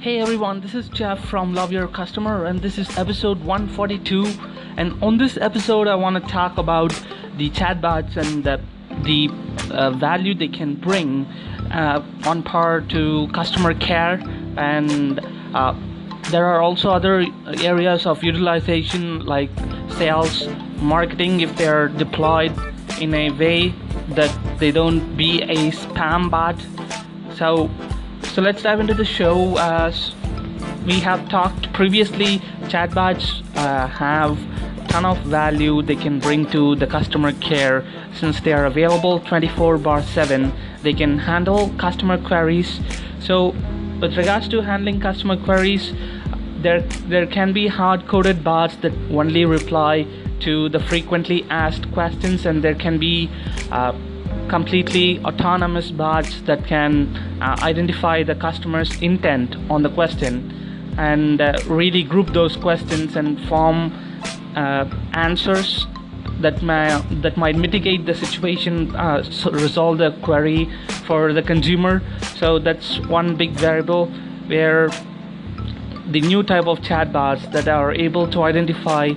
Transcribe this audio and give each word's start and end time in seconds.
Hey 0.00 0.18
everyone, 0.18 0.62
this 0.62 0.74
is 0.74 0.88
Jeff 0.88 1.22
from 1.26 1.52
Love 1.52 1.72
Your 1.72 1.86
Customer, 1.86 2.46
and 2.46 2.62
this 2.62 2.78
is 2.78 2.88
episode 2.96 3.44
142. 3.44 4.24
And 4.78 4.94
on 5.02 5.18
this 5.18 5.36
episode, 5.36 5.88
I 5.88 5.94
want 5.94 6.16
to 6.16 6.32
talk 6.32 6.56
about 6.56 6.88
the 7.36 7.50
chatbots 7.50 8.16
and 8.16 8.42
the, 8.42 8.62
the 9.02 9.28
uh, 9.70 9.90
value 9.90 10.34
they 10.34 10.48
can 10.48 10.76
bring 10.76 11.26
uh, 11.70 12.02
on 12.24 12.42
par 12.42 12.80
to 12.80 13.28
customer 13.34 13.74
care. 13.74 14.14
And 14.56 15.20
uh, 15.54 15.74
there 16.30 16.46
are 16.46 16.62
also 16.62 16.88
other 16.88 17.26
areas 17.62 18.06
of 18.06 18.24
utilization 18.24 19.26
like 19.26 19.50
sales, 19.98 20.48
marketing, 20.78 21.40
if 21.40 21.54
they're 21.56 21.88
deployed 21.88 22.56
in 23.02 23.12
a 23.12 23.32
way 23.32 23.74
that 24.12 24.34
they 24.58 24.70
don't 24.70 25.14
be 25.14 25.42
a 25.42 25.70
spam 25.72 26.30
bot. 26.30 26.56
So 27.36 27.68
so 28.32 28.40
let's 28.42 28.62
dive 28.62 28.78
into 28.78 28.94
the 28.94 29.04
show. 29.04 29.58
As 29.58 30.12
we 30.86 31.00
have 31.00 31.28
talked 31.28 31.72
previously, 31.72 32.38
chatbots 32.68 33.42
uh, 33.56 33.88
have 33.88 34.38
ton 34.88 35.04
of 35.04 35.18
value 35.18 35.82
they 35.82 35.94
can 35.94 36.18
bring 36.18 36.44
to 36.46 36.74
the 36.76 36.86
customer 36.86 37.32
care 37.34 37.84
since 38.12 38.40
they 38.40 38.52
are 38.52 38.66
available 38.66 39.20
24 39.20 39.78
bar 39.78 40.02
7 40.02 40.52
they 40.82 40.92
can 40.92 41.16
handle 41.16 41.68
customer 41.78 42.18
queries 42.18 42.80
so 43.20 43.54
with 44.00 44.16
regards 44.16 44.48
to 44.48 44.60
handling 44.62 44.98
customer 44.98 45.36
queries 45.36 45.92
there 46.60 46.80
there 47.14 47.24
can 47.24 47.52
be 47.52 47.68
hard 47.68 48.04
coded 48.08 48.42
bots 48.42 48.74
that 48.78 48.92
only 49.12 49.44
reply 49.44 50.04
to 50.40 50.68
the 50.70 50.80
frequently 50.80 51.44
asked 51.50 51.90
questions 51.92 52.44
and 52.44 52.64
there 52.64 52.74
can 52.74 52.98
be 52.98 53.30
uh, 53.70 53.92
completely 54.48 55.18
autonomous 55.24 55.90
bots 55.90 56.40
that 56.42 56.64
can 56.66 57.06
uh, 57.40 57.56
identify 57.62 58.22
the 58.22 58.34
customer's 58.34 59.00
intent 59.00 59.56
on 59.70 59.82
the 59.82 59.90
question 59.90 60.52
and 60.98 61.40
uh, 61.40 61.58
really 61.66 62.02
group 62.02 62.32
those 62.32 62.56
questions 62.56 63.16
and 63.16 63.40
form 63.48 63.92
uh, 64.56 64.84
answers 65.14 65.86
that 66.40 66.62
may 66.62 67.00
that 67.20 67.36
might 67.36 67.56
mitigate 67.56 68.06
the 68.06 68.14
situation 68.14 68.94
uh, 68.96 69.22
so 69.22 69.50
resolve 69.50 69.98
the 69.98 70.10
query 70.22 70.68
for 71.06 71.32
the 71.32 71.42
consumer. 71.42 72.02
So 72.36 72.58
that's 72.58 72.98
one 73.06 73.36
big 73.36 73.52
variable 73.52 74.06
where 74.46 74.88
the 76.10 76.20
new 76.20 76.42
type 76.42 76.66
of 76.66 76.80
chatbots 76.80 77.52
that 77.52 77.68
are 77.68 77.92
able 77.92 78.26
to 78.28 78.42
identify 78.42 79.10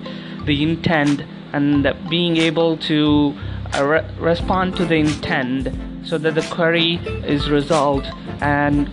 the 0.45 0.61
intent 0.61 1.23
and 1.53 1.87
being 2.09 2.37
able 2.37 2.77
to 2.77 3.35
re- 3.81 4.05
respond 4.19 4.75
to 4.77 4.85
the 4.85 4.95
intent 4.95 5.69
so 6.05 6.17
that 6.17 6.35
the 6.35 6.41
query 6.53 6.95
is 7.25 7.49
resolved. 7.49 8.07
And 8.41 8.87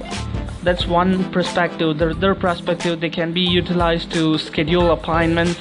that's 0.62 0.87
one 0.87 1.31
perspective. 1.33 1.98
The 1.98 2.11
other 2.11 2.34
perspective 2.34 3.00
they 3.00 3.11
can 3.11 3.33
be 3.33 3.41
utilized 3.41 4.12
to 4.12 4.39
schedule 4.39 4.91
appointments. 4.92 5.59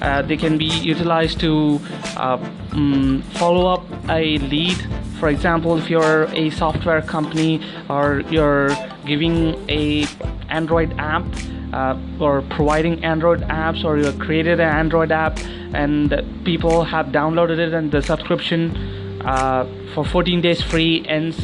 Uh, 0.00 0.22
they 0.22 0.36
can 0.36 0.56
be 0.56 0.64
utilized 0.64 1.40
to 1.40 1.78
uh, 2.16 2.38
um, 2.72 3.22
follow 3.34 3.66
up 3.66 3.84
a 4.08 4.38
lead. 4.38 4.78
For 5.18 5.28
example 5.28 5.76
if 5.76 5.90
you're 5.90 6.24
a 6.32 6.50
software 6.50 7.02
company 7.02 7.60
or 7.88 8.22
you're 8.30 8.70
giving 9.04 9.54
a 9.68 10.06
android 10.48 10.94
app 10.98 11.24
uh, 11.72 11.96
or 12.18 12.42
providing 12.42 13.04
android 13.04 13.42
apps 13.42 13.84
or 13.84 13.98
you 13.98 14.10
created 14.12 14.58
an 14.60 14.68
android 14.68 15.12
app 15.12 15.38
and 15.72 16.44
people 16.44 16.84
have 16.84 17.06
downloaded 17.06 17.58
it 17.58 17.72
and 17.72 17.90
the 17.92 18.02
subscription 18.02 18.76
uh, 19.22 19.66
for 19.94 20.04
14 20.04 20.40
days 20.40 20.62
free 20.62 21.04
ends 21.06 21.38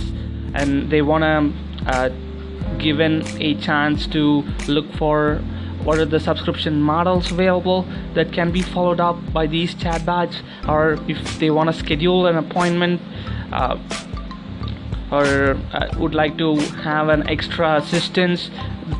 and 0.55 0.91
they 0.91 1.03
want 1.03 1.23
to 1.23 1.91
uh, 1.91 2.09
given 2.79 3.23
a 3.41 3.55
chance 3.61 4.07
to 4.07 4.43
look 4.67 4.91
for 4.95 5.37
what 5.85 5.99
are 5.99 6.05
the 6.05 6.19
subscription 6.19 6.81
models 6.81 7.31
available 7.31 7.87
that 8.15 8.33
can 8.33 8.51
be 8.51 8.61
followed 8.61 8.99
up 8.99 9.17
by 9.33 9.47
these 9.47 9.75
chatbots 9.75 10.43
or 10.69 10.99
if 11.09 11.39
they 11.39 11.51
want 11.51 11.71
to 11.71 11.73
schedule 11.73 12.27
an 12.27 12.37
appointment 12.37 13.01
uh, 13.53 13.79
or 15.11 15.57
uh, 15.73 15.89
would 15.99 16.15
like 16.15 16.37
to 16.39 16.57
have 16.83 17.09
an 17.09 17.29
extra 17.29 17.77
assistance 17.77 18.51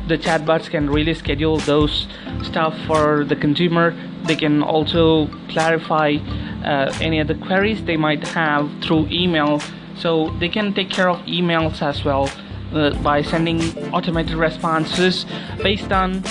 the 0.07 0.17
chatbots 0.17 0.69
can 0.69 0.89
really 0.89 1.13
schedule 1.13 1.57
those 1.59 2.07
stuff 2.43 2.77
for 2.85 3.23
the 3.23 3.35
consumer. 3.35 3.95
They 4.23 4.35
can 4.35 4.61
also 4.61 5.27
clarify 5.49 6.17
uh, 6.63 6.93
any 7.01 7.19
other 7.21 7.35
queries 7.35 7.83
they 7.83 7.97
might 7.97 8.23
have 8.29 8.69
through 8.81 9.07
email. 9.09 9.61
So 9.97 10.29
they 10.39 10.49
can 10.49 10.73
take 10.73 10.89
care 10.89 11.09
of 11.09 11.19
emails 11.25 11.81
as 11.81 12.03
well 12.03 12.29
uh, 12.73 12.91
by 13.01 13.21
sending 13.21 13.61
automated 13.93 14.35
responses 14.35 15.25
based 15.63 15.91
on 15.91 16.23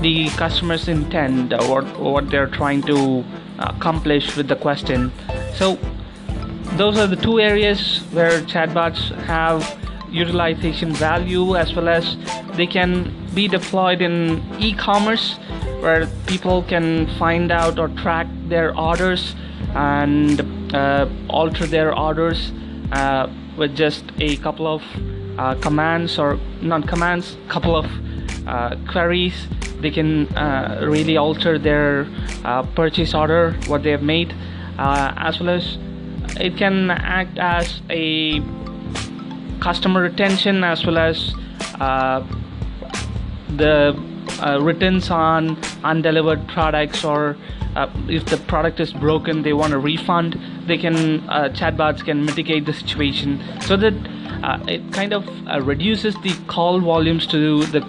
the 0.00 0.28
customer's 0.30 0.88
intent 0.88 1.52
or 1.52 1.82
what 1.82 2.30
they're 2.30 2.48
trying 2.48 2.82
to 2.82 3.24
accomplish 3.58 4.36
with 4.36 4.48
the 4.48 4.56
question. 4.56 5.12
So 5.54 5.78
those 6.76 6.98
are 6.98 7.06
the 7.06 7.16
two 7.16 7.40
areas 7.40 7.98
where 8.12 8.40
chatbots 8.42 9.14
have 9.24 9.78
utilization 10.10 10.92
value 10.92 11.56
as 11.56 11.74
well 11.74 11.88
as 11.88 12.16
they 12.54 12.66
can 12.66 13.12
be 13.34 13.48
deployed 13.48 14.00
in 14.00 14.42
e-commerce 14.58 15.36
where 15.80 16.06
people 16.26 16.62
can 16.62 17.06
find 17.18 17.50
out 17.50 17.78
or 17.78 17.88
track 17.88 18.26
their 18.48 18.76
orders 18.78 19.34
and 19.74 20.40
uh, 20.74 21.08
alter 21.28 21.66
their 21.66 21.96
orders 21.96 22.52
uh, 22.92 23.28
with 23.56 23.76
just 23.76 24.04
a 24.20 24.36
couple 24.36 24.66
of 24.66 24.82
uh, 25.38 25.54
commands 25.56 26.18
or 26.18 26.38
not 26.62 26.88
commands 26.88 27.36
couple 27.48 27.76
of 27.76 27.86
uh, 28.46 28.76
queries. 28.88 29.46
They 29.80 29.90
can 29.90 30.34
uh, 30.36 30.80
really 30.82 31.16
alter 31.16 31.58
their 31.58 32.06
uh, 32.44 32.62
purchase 32.62 33.14
order 33.14 33.52
what 33.66 33.82
they 33.82 33.90
have 33.90 34.02
made 34.02 34.34
as 34.78 35.40
well 35.40 35.50
as 35.50 35.78
it 36.40 36.56
can 36.56 36.90
act 36.90 37.38
as 37.38 37.80
a 37.90 38.40
customer 39.60 40.02
retention 40.02 40.64
as 40.64 40.84
well 40.84 40.98
as 40.98 41.34
uh, 41.80 42.24
the 43.56 44.00
uh, 44.40 44.58
returns 44.60 45.10
on 45.10 45.56
undelivered 45.84 46.46
products 46.48 47.04
or 47.04 47.36
uh, 47.74 47.90
if 48.08 48.24
the 48.26 48.36
product 48.36 48.80
is 48.80 48.92
broken 48.92 49.42
they 49.42 49.52
want 49.52 49.72
a 49.72 49.78
refund 49.78 50.38
they 50.66 50.76
can 50.76 51.28
uh, 51.28 51.48
chatbots 51.50 52.04
can 52.04 52.24
mitigate 52.24 52.66
the 52.66 52.72
situation 52.72 53.42
so 53.60 53.76
that 53.76 53.94
uh, 54.42 54.58
it 54.68 54.82
kind 54.92 55.12
of 55.12 55.26
uh, 55.48 55.60
reduces 55.62 56.14
the 56.22 56.34
call 56.46 56.80
volumes 56.80 57.26
to 57.26 57.64
the 57.66 57.86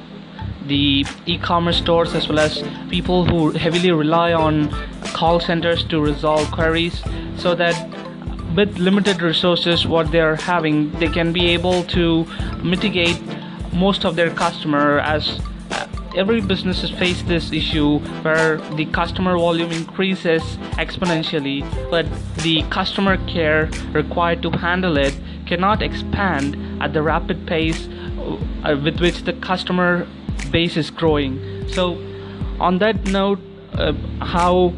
the 0.68 1.06
e-commerce 1.26 1.78
stores 1.78 2.14
as 2.14 2.28
well 2.28 2.40
as 2.40 2.62
people 2.90 3.26
who 3.26 3.52
heavily 3.52 3.92
rely 3.92 4.34
on 4.34 4.70
call 5.14 5.40
centers 5.40 5.84
to 5.86 6.02
resolve 6.02 6.52
queries 6.52 7.02
so 7.38 7.56
that 7.56 7.76
with 8.58 8.78
limited 8.80 9.22
resources 9.22 9.86
what 9.88 10.12
they're 10.12 10.36
having 10.36 10.92
they 11.00 11.08
can 11.08 11.32
be 11.32 11.48
able 11.48 11.84
to 11.84 12.26
mitigate 12.64 13.22
most 13.72 14.04
of 14.04 14.16
their 14.16 14.32
customer 14.32 15.00
as 15.00 15.40
uh, 15.72 15.88
every 16.16 16.42
business 16.42 16.82
has 16.82 16.90
faced 16.90 17.28
this 17.28 17.52
issue 17.52 18.00
where 18.24 18.58
the 18.80 18.86
customer 18.88 19.38
volume 19.38 19.72
increases 19.72 20.42
exponentially 20.84 21.60
but 21.92 22.06
the 22.44 22.64
customer 22.78 23.18
care 23.28 23.70
required 23.94 24.42
to 24.42 24.50
handle 24.50 24.98
it 24.98 25.16
cannot 25.48 25.82
expand 25.82 26.58
at 26.82 26.94
the 26.94 27.02
rapid 27.02 27.48
pace 27.48 27.88
uh, 27.88 28.78
with 28.84 29.00
which 29.00 29.24
the 29.24 29.34
customer 29.34 30.08
base 30.52 30.78
is 30.78 30.90
growing. 30.90 31.40
So 31.70 31.98
on 32.60 32.80
that 32.80 33.06
note 33.06 33.40
uh, 33.74 33.94
how 34.22 34.74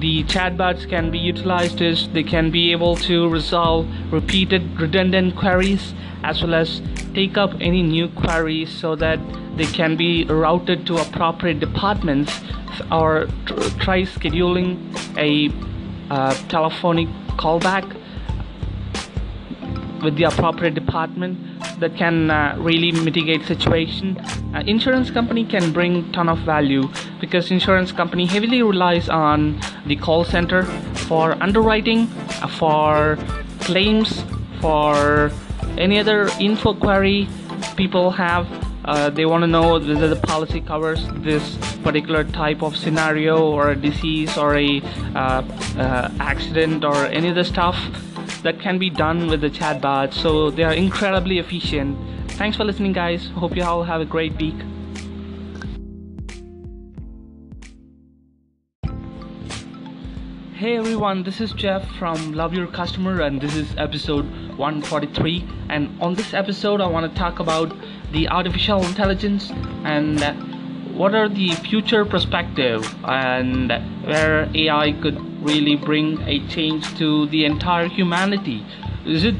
the 0.00 0.24
chatbots 0.24 0.88
can 0.88 1.10
be 1.10 1.18
utilized 1.18 1.80
is 1.80 2.08
they 2.10 2.22
can 2.22 2.50
be 2.50 2.72
able 2.72 2.96
to 2.96 3.28
resolve 3.28 3.86
repeated 4.12 4.80
redundant 4.80 5.36
queries 5.36 5.94
as 6.22 6.42
well 6.42 6.54
as 6.54 6.82
take 7.14 7.36
up 7.36 7.52
any 7.60 7.82
new 7.82 8.08
queries 8.08 8.70
so 8.70 8.96
that 8.96 9.18
they 9.56 9.66
can 9.66 9.96
be 9.96 10.24
routed 10.24 10.86
to 10.86 10.96
appropriate 10.96 11.60
departments 11.60 12.40
or 12.90 13.26
try 13.78 14.02
scheduling 14.02 14.76
a 15.16 15.52
uh, 16.12 16.34
telephonic 16.48 17.08
callback 17.38 17.84
with 20.04 20.16
the 20.16 20.24
appropriate 20.24 20.74
department 20.74 21.38
that 21.80 21.96
can 21.96 22.30
uh, 22.30 22.56
really 22.58 22.92
mitigate 22.92 23.44
situation. 23.44 24.16
Uh, 24.54 24.62
insurance 24.66 25.10
company 25.10 25.44
can 25.44 25.72
bring 25.72 26.12
ton 26.12 26.28
of 26.28 26.38
value 26.40 26.88
because 27.20 27.50
insurance 27.50 27.90
company 27.90 28.26
heavily 28.26 28.62
relies 28.62 29.08
on 29.08 29.58
the 29.86 29.96
call 29.96 30.24
center 30.24 30.62
for 31.08 31.32
underwriting 31.42 32.08
uh, 32.42 32.46
for 32.46 33.18
claims 33.60 34.24
for 34.60 35.30
any 35.78 35.98
other 35.98 36.28
info 36.38 36.74
query 36.74 37.28
people 37.76 38.10
have. 38.10 38.46
Uh, 38.84 39.08
they 39.08 39.24
want 39.24 39.42
to 39.42 39.46
know 39.46 39.72
whether 39.72 40.08
the 40.08 40.16
policy 40.16 40.60
covers 40.60 41.08
this 41.14 41.56
particular 41.82 42.22
type 42.22 42.62
of 42.62 42.76
scenario 42.76 43.42
or 43.42 43.70
a 43.70 43.76
disease 43.76 44.36
or 44.36 44.56
a 44.58 44.82
uh, 45.14 45.42
uh, 45.78 46.10
accident 46.20 46.84
or 46.84 46.94
any 47.06 47.30
other 47.30 47.44
stuff 47.44 47.78
that 48.44 48.60
can 48.60 48.78
be 48.78 48.90
done 48.90 49.26
with 49.26 49.40
the 49.40 49.50
chatbot 49.50 50.12
so 50.12 50.50
they 50.50 50.62
are 50.62 50.74
incredibly 50.74 51.38
efficient. 51.38 51.98
Thanks 52.32 52.56
for 52.56 52.64
listening 52.64 52.92
guys. 52.92 53.26
Hope 53.28 53.56
you 53.56 53.64
all 53.64 53.82
have 53.82 54.00
a 54.00 54.04
great 54.04 54.36
week. 54.38 54.54
Hey 60.54 60.76
everyone, 60.76 61.24
this 61.24 61.40
is 61.40 61.52
Jeff 61.52 61.86
from 61.96 62.32
Love 62.32 62.54
Your 62.54 62.66
Customer, 62.66 63.22
and 63.22 63.40
this 63.40 63.56
is 63.56 63.74
episode 63.76 64.24
143. 64.56 65.44
And 65.68 66.00
on 66.00 66.14
this 66.14 66.32
episode, 66.32 66.80
I 66.80 66.86
want 66.86 67.10
to 67.10 67.18
talk 67.18 67.40
about 67.40 67.74
the 68.12 68.28
artificial 68.28 68.82
intelligence 68.84 69.50
and 69.84 70.22
what 70.94 71.14
are 71.14 71.28
the 71.28 71.50
future 71.68 72.04
perspective 72.04 72.82
and 73.04 73.70
where 74.04 74.48
AI 74.54 74.92
could 75.02 75.18
really 75.44 75.76
bring 75.76 76.20
a 76.22 76.46
change 76.48 76.86
to 76.98 77.26
the 77.26 77.44
entire 77.44 77.88
humanity. 77.88 78.64
Is 79.04 79.24
it 79.24 79.34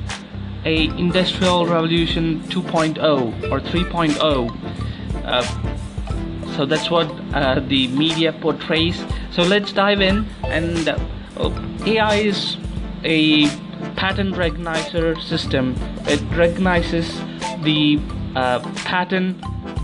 a 0.65 0.87
industrial 0.99 1.67
revolution 1.67 2.41
2.0 2.49 3.51
or 3.51 3.61
3.0? 3.61 5.25
Uh, 5.25 6.57
so 6.57 6.67
that's 6.67 6.91
what 6.91 7.11
uh, 7.33 7.61
the 7.61 7.89
media 7.89 8.33
portrays 8.33 9.03
so 9.35 9.43
let's 9.43 9.73
dive 9.73 10.01
in 10.01 10.25
and 10.45 10.89
uh, 10.89 11.51
AI 11.87 12.15
is 12.15 12.57
a 13.03 13.49
pattern 13.97 14.33
recognizer 14.33 15.21
system. 15.21 15.75
It 16.07 16.23
recognizes 16.37 17.19
the 17.63 17.99
uh, 18.37 18.61
pattern 18.85 19.35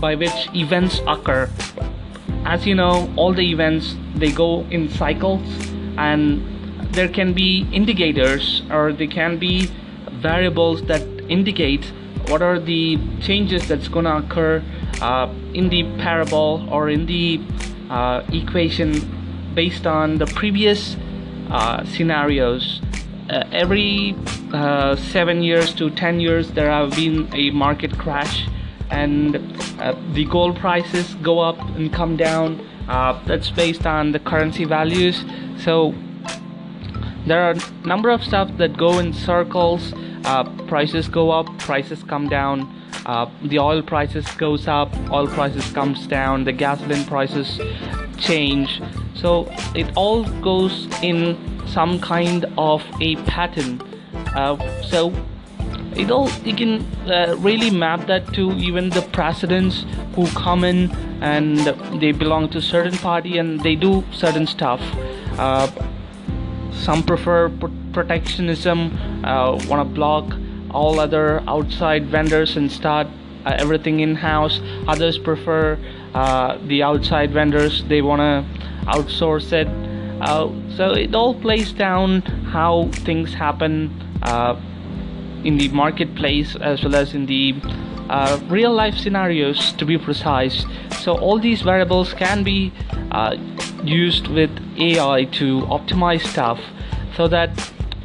by 0.01 0.15
which 0.15 0.49
events 0.53 0.99
occur. 1.07 1.49
As 2.43 2.65
you 2.65 2.75
know, 2.75 3.13
all 3.15 3.33
the 3.33 3.49
events 3.49 3.95
they 4.15 4.31
go 4.31 4.61
in 4.71 4.89
cycles, 4.89 5.47
and 5.97 6.41
there 6.91 7.07
can 7.07 7.33
be 7.33 7.67
indicators 7.71 8.63
or 8.69 8.91
there 8.91 9.07
can 9.07 9.37
be 9.37 9.69
variables 10.21 10.83
that 10.83 11.01
indicate 11.29 11.85
what 12.27 12.41
are 12.41 12.59
the 12.59 12.99
changes 13.21 13.67
that's 13.67 13.87
going 13.87 14.05
to 14.05 14.17
occur 14.17 14.63
uh, 15.01 15.33
in 15.53 15.69
the 15.69 15.83
parable 15.97 16.67
or 16.69 16.89
in 16.89 17.05
the 17.05 17.41
uh, 17.89 18.23
equation 18.31 18.91
based 19.53 19.87
on 19.87 20.17
the 20.17 20.25
previous 20.27 20.95
uh, 21.49 21.83
scenarios. 21.85 22.81
Uh, 23.29 23.43
every 23.51 24.15
uh, 24.53 24.95
seven 24.95 25.41
years 25.41 25.73
to 25.73 25.89
ten 25.91 26.19
years, 26.19 26.51
there 26.51 26.69
have 26.69 26.91
been 26.95 27.29
a 27.33 27.49
market 27.51 27.97
crash, 27.97 28.47
and 28.91 29.35
uh, 29.79 29.95
the 30.13 30.25
gold 30.25 30.57
prices 30.57 31.13
go 31.15 31.39
up 31.39 31.59
and 31.75 31.91
come 31.91 32.17
down. 32.17 32.67
Uh, 32.87 33.21
that's 33.25 33.49
based 33.51 33.85
on 33.85 34.11
the 34.11 34.19
currency 34.19 34.65
values. 34.65 35.23
So 35.59 35.93
there 37.25 37.41
are 37.43 37.51
a 37.51 37.87
number 37.87 38.09
of 38.09 38.23
stuff 38.23 38.49
that 38.57 38.77
go 38.77 38.99
in 38.99 39.13
circles. 39.13 39.93
Uh, 40.25 40.43
prices 40.67 41.07
go 41.07 41.31
up, 41.31 41.47
prices 41.57 42.03
come 42.03 42.27
down. 42.27 42.67
the 43.43 43.59
oil 43.59 43.81
prices 43.81 44.25
goes 44.35 44.67
up, 44.67 44.93
oil 45.09 45.27
prices 45.27 45.71
comes 45.71 46.05
down. 46.07 46.43
The 46.43 46.51
gasoline 46.51 47.05
prices 47.05 47.59
change 48.17 48.81
so 49.15 49.47
it 49.75 49.91
all 49.95 50.23
goes 50.41 50.87
in 51.01 51.37
some 51.67 51.99
kind 51.99 52.45
of 52.57 52.83
a 52.99 53.15
pattern 53.27 53.81
uh, 54.35 54.57
so 54.81 55.13
it 55.95 56.09
all 56.09 56.29
you 56.45 56.55
can 56.55 56.85
uh, 57.09 57.35
really 57.39 57.69
map 57.69 58.07
that 58.07 58.33
to 58.33 58.51
even 58.53 58.89
the 58.89 59.01
presidents 59.13 59.85
who 60.15 60.27
come 60.27 60.63
in 60.63 60.91
and 61.21 61.59
they 62.01 62.11
belong 62.11 62.49
to 62.49 62.61
certain 62.61 62.97
party 62.97 63.37
and 63.37 63.59
they 63.61 63.75
do 63.75 64.03
certain 64.11 64.47
stuff. 64.47 64.81
Uh, 65.37 65.69
some 66.71 67.03
prefer 67.03 67.49
protectionism 67.93 68.97
uh, 69.25 69.51
want 69.67 69.87
to 69.87 69.95
block 69.95 70.33
all 70.71 70.99
other 70.99 71.43
outside 71.47 72.05
vendors 72.05 72.55
and 72.55 72.71
start 72.71 73.07
uh, 73.45 73.55
everything 73.59 73.99
in 73.99 74.15
house 74.15 74.61
others 74.87 75.17
prefer 75.17 75.77
uh, 76.13 76.57
the 76.67 76.81
outside 76.81 77.31
vendors 77.31 77.83
they 77.85 78.01
want 78.01 78.19
to 78.19 78.61
outsource 78.89 79.51
it. 79.51 79.67
Uh, 80.21 80.49
so 80.75 80.91
it 80.91 81.13
all 81.13 81.33
plays 81.33 81.71
down 81.71 82.21
how 82.21 82.87
things 82.91 83.33
happen 83.33 83.89
in 85.43 85.57
the 85.57 85.69
marketplace 85.69 86.55
as 86.55 86.83
well 86.83 86.95
as 86.95 87.13
in 87.13 87.25
the 87.25 87.55
uh, 88.09 88.39
real 88.49 88.73
life 88.73 88.95
scenarios 88.95 89.71
to 89.73 89.85
be 89.85 89.97
precise. 89.97 90.65
So 90.99 91.17
all 91.17 91.39
these 91.39 91.61
variables 91.61 92.13
can 92.13 92.43
be 92.43 92.73
uh, 93.11 93.37
used 93.83 94.27
with 94.27 94.51
AI 94.77 95.25
to 95.39 95.61
optimize 95.61 96.21
stuff 96.27 96.59
so 97.15 97.27
that 97.27 97.49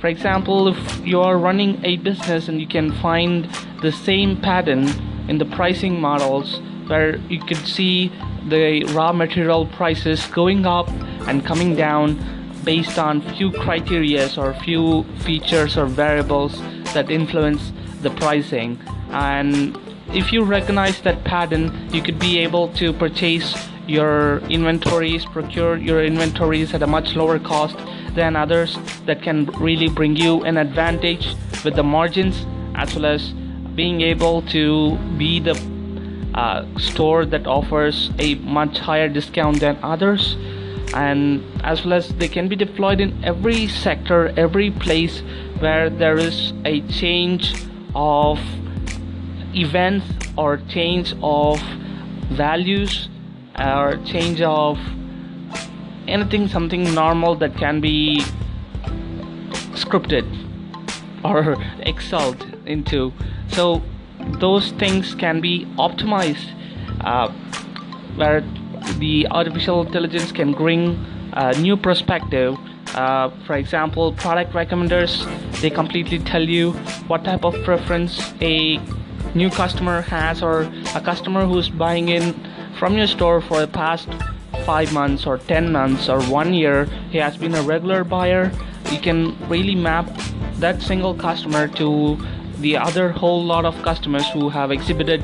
for 0.00 0.08
example 0.08 0.68
if 0.68 1.06
you 1.06 1.20
are 1.20 1.38
running 1.38 1.84
a 1.84 1.96
business 1.96 2.48
and 2.48 2.60
you 2.60 2.66
can 2.66 2.92
find 2.92 3.48
the 3.82 3.92
same 3.92 4.40
pattern 4.40 4.88
in 5.28 5.38
the 5.38 5.44
pricing 5.44 6.00
models 6.00 6.60
where 6.86 7.16
you 7.28 7.40
could 7.40 7.66
see 7.66 8.12
the 8.48 8.84
raw 8.94 9.12
material 9.12 9.66
prices 9.66 10.24
going 10.28 10.66
up 10.66 10.88
and 11.28 11.44
coming 11.44 11.74
down 11.74 12.16
based 12.64 12.98
on 12.98 13.20
few 13.34 13.50
criterias 13.50 14.38
or 14.38 14.54
few 14.54 15.04
features 15.24 15.76
or 15.76 15.86
variables 15.86 16.60
that 16.94 17.10
influence 17.10 17.72
the 18.02 18.10
pricing. 18.10 18.78
And 19.10 19.78
if 20.12 20.32
you 20.32 20.44
recognize 20.44 21.00
that 21.02 21.24
pattern 21.24 21.88
you 21.92 22.02
could 22.02 22.18
be 22.18 22.38
able 22.38 22.68
to 22.74 22.92
purchase 22.92 23.54
your 23.88 24.38
inventories 24.48 25.24
procure 25.24 25.76
your 25.76 26.04
inventories 26.04 26.74
at 26.74 26.82
a 26.82 26.86
much 26.86 27.14
lower 27.14 27.38
cost 27.38 27.76
than 28.14 28.36
others 28.36 28.78
that 29.04 29.22
can 29.22 29.46
really 29.58 29.88
bring 29.88 30.16
you 30.16 30.42
an 30.44 30.56
advantage 30.56 31.34
with 31.64 31.74
the 31.74 31.82
margins 31.82 32.46
as 32.76 32.94
well 32.94 33.06
as 33.06 33.32
being 33.74 34.00
able 34.00 34.42
to 34.42 34.96
be 35.18 35.38
the 35.38 35.54
uh, 36.34 36.66
store 36.78 37.24
that 37.24 37.46
offers 37.46 38.10
a 38.18 38.34
much 38.36 38.78
higher 38.78 39.08
discount 39.08 39.60
than 39.60 39.78
others. 39.82 40.36
And 40.94 41.42
as 41.64 41.84
well 41.84 41.94
as 41.94 42.08
they 42.08 42.28
can 42.28 42.48
be 42.48 42.56
deployed 42.56 43.00
in 43.00 43.22
every 43.24 43.66
sector 43.66 44.32
every 44.36 44.70
place 44.70 45.22
where 45.60 45.88
there 45.90 46.18
is 46.18 46.52
a 46.64 46.80
change 46.88 47.54
of 47.94 48.38
events 49.54 50.06
or 50.36 50.58
change 50.68 51.14
of 51.22 51.60
values 52.30 53.08
or 53.58 53.96
change 54.04 54.40
of 54.42 54.78
anything 56.06 56.46
something 56.46 56.94
normal 56.94 57.34
that 57.34 57.56
can 57.56 57.80
be 57.80 58.20
scripted 59.72 60.26
or 61.24 61.56
excelled 61.80 62.44
into. 62.66 63.12
So 63.48 63.82
those 64.40 64.72
things 64.72 65.14
can 65.14 65.40
be 65.40 65.64
optimized 65.78 66.52
uh, 67.00 67.30
where 68.16 68.42
the 68.98 69.26
artificial 69.30 69.82
intelligence 69.82 70.32
can 70.32 70.52
bring 70.52 71.04
a 71.32 71.58
new 71.58 71.76
perspective 71.76 72.56
uh, 72.96 73.30
for 73.46 73.56
example 73.56 74.12
product 74.12 74.52
recommenders 74.52 75.24
they 75.60 75.70
completely 75.70 76.18
tell 76.18 76.42
you 76.42 76.72
what 77.08 77.24
type 77.24 77.44
of 77.44 77.54
preference 77.64 78.32
a 78.40 78.80
new 79.34 79.50
customer 79.50 80.00
has 80.00 80.42
or 80.42 80.62
a 80.94 81.00
customer 81.00 81.44
who's 81.44 81.68
buying 81.68 82.08
in 82.08 82.34
from 82.78 82.96
your 82.96 83.06
store 83.06 83.40
for 83.40 83.60
the 83.60 83.68
past 83.68 84.08
five 84.64 84.92
months 84.92 85.26
or 85.26 85.38
10 85.38 85.72
months 85.72 86.08
or 86.08 86.20
one 86.24 86.54
year. 86.54 86.86
He 87.10 87.18
has 87.18 87.36
been 87.36 87.54
a 87.54 87.62
regular 87.62 88.04
buyer. 88.04 88.50
You 88.90 88.98
can 88.98 89.36
really 89.48 89.74
map 89.74 90.08
that 90.56 90.82
single 90.82 91.14
customer 91.14 91.68
to 91.68 92.18
the 92.58 92.76
other 92.76 93.10
whole 93.10 93.44
lot 93.44 93.64
of 93.64 93.80
customers 93.82 94.28
who 94.30 94.48
have 94.48 94.70
exhibited 94.70 95.22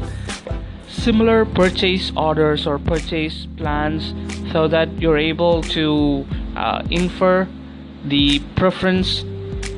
similar 0.88 1.44
purchase 1.44 2.12
orders 2.16 2.66
or 2.66 2.78
purchase 2.78 3.46
plans 3.56 4.14
so 4.52 4.68
that 4.68 4.88
you're 5.00 5.16
able 5.16 5.62
to 5.62 6.26
uh, 6.54 6.82
infer 6.90 7.48
the 8.04 8.40
preference 8.56 9.25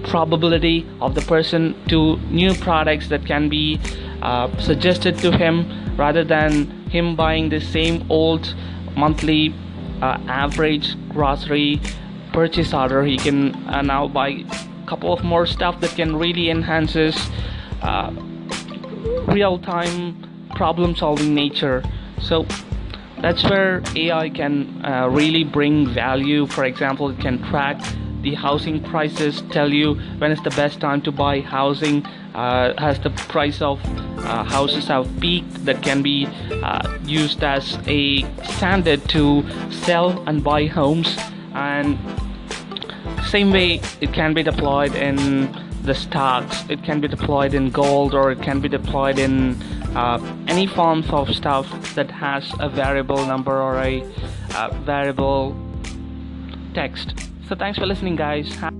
probability 0.04 0.86
of 1.00 1.14
the 1.14 1.22
person 1.22 1.74
to 1.88 2.16
new 2.30 2.54
products 2.54 3.08
that 3.08 3.24
can 3.26 3.48
be 3.48 3.80
uh, 4.22 4.48
suggested 4.58 5.18
to 5.18 5.36
him 5.36 5.96
rather 5.96 6.24
than 6.24 6.70
him 6.88 7.16
buying 7.16 7.48
the 7.48 7.60
same 7.60 8.04
old 8.10 8.54
monthly 8.96 9.54
uh, 10.02 10.18
average 10.28 10.96
grocery 11.08 11.80
purchase 12.32 12.74
order. 12.74 13.04
He 13.04 13.16
can 13.16 13.54
uh, 13.68 13.82
now 13.82 14.08
buy 14.08 14.28
a 14.28 14.86
couple 14.86 15.12
of 15.12 15.24
more 15.24 15.46
stuff 15.46 15.80
that 15.80 15.90
can 15.90 16.16
really 16.16 16.50
enhances 16.50 17.16
uh, 17.82 18.12
real-time 19.26 20.48
problem-solving 20.54 21.34
nature. 21.34 21.82
So 22.20 22.46
that's 23.20 23.42
where 23.44 23.82
AI 23.96 24.30
can 24.30 24.84
uh, 24.84 25.08
really 25.08 25.44
bring 25.44 25.88
value. 25.88 26.46
For 26.46 26.64
example 26.64 27.08
it 27.08 27.18
can 27.20 27.42
track 27.44 27.80
the 28.24 28.34
housing 28.34 28.82
prices 28.82 29.42
tell 29.50 29.70
you 29.72 29.94
when 30.18 30.32
is 30.32 30.42
the 30.42 30.50
best 30.50 30.80
time 30.80 31.00
to 31.02 31.12
buy 31.12 31.40
housing 31.40 32.04
uh, 32.34 32.74
has 32.78 32.98
the 33.00 33.10
price 33.10 33.62
of 33.62 33.78
uh, 34.18 34.42
houses 34.42 34.88
have 34.88 35.08
peaked 35.20 35.64
that 35.64 35.82
can 35.82 36.02
be 36.02 36.26
uh, 36.62 36.98
used 37.04 37.44
as 37.44 37.78
a 37.86 38.22
standard 38.42 39.06
to 39.08 39.44
sell 39.70 40.22
and 40.26 40.42
buy 40.42 40.66
homes. 40.66 41.16
And 41.54 41.98
same 43.26 43.52
way 43.52 43.80
it 44.00 44.12
can 44.12 44.34
be 44.34 44.42
deployed 44.42 44.94
in 44.94 45.52
the 45.82 45.94
stocks. 45.94 46.64
It 46.68 46.82
can 46.82 47.00
be 47.00 47.08
deployed 47.08 47.54
in 47.54 47.70
gold 47.70 48.14
or 48.14 48.32
it 48.32 48.42
can 48.42 48.60
be 48.60 48.68
deployed 48.68 49.18
in 49.18 49.62
uh, 49.94 50.18
any 50.48 50.66
forms 50.66 51.06
of 51.10 51.32
stuff 51.34 51.94
that 51.94 52.10
has 52.10 52.50
a 52.58 52.68
variable 52.68 53.24
number 53.26 53.62
or 53.62 53.76
a 53.76 54.02
uh, 54.56 54.70
variable 54.84 55.54
text 56.72 57.14
so 57.54 57.58
thanks 57.58 57.78
for 57.78 57.86
listening 57.86 58.16
guys 58.16 58.73